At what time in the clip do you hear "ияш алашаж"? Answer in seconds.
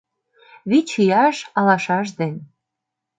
1.03-2.07